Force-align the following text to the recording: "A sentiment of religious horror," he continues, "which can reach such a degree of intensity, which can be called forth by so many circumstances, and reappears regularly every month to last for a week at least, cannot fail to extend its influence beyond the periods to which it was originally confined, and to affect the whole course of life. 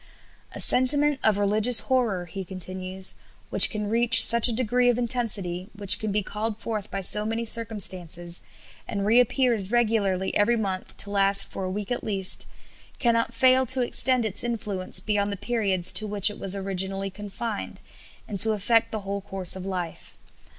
"A 0.53 0.59
sentiment 0.59 1.19
of 1.21 1.37
religious 1.37 1.81
horror," 1.81 2.25
he 2.25 2.43
continues, 2.43 3.13
"which 3.51 3.69
can 3.69 3.87
reach 3.87 4.25
such 4.25 4.47
a 4.47 4.51
degree 4.51 4.89
of 4.89 4.97
intensity, 4.97 5.69
which 5.75 5.99
can 5.99 6.11
be 6.11 6.23
called 6.23 6.57
forth 6.57 6.89
by 6.89 7.01
so 7.01 7.23
many 7.23 7.45
circumstances, 7.45 8.41
and 8.87 9.05
reappears 9.05 9.69
regularly 9.71 10.33
every 10.35 10.57
month 10.57 10.97
to 10.97 11.11
last 11.11 11.51
for 11.51 11.65
a 11.65 11.69
week 11.69 11.91
at 11.91 12.03
least, 12.03 12.47
cannot 12.97 13.35
fail 13.35 13.67
to 13.67 13.81
extend 13.83 14.25
its 14.25 14.43
influence 14.43 14.99
beyond 14.99 15.31
the 15.31 15.37
periods 15.37 15.93
to 15.93 16.07
which 16.07 16.31
it 16.31 16.39
was 16.39 16.55
originally 16.55 17.11
confined, 17.11 17.79
and 18.27 18.39
to 18.39 18.53
affect 18.53 18.91
the 18.91 19.01
whole 19.01 19.21
course 19.21 19.55
of 19.55 19.67
life. 19.67 20.17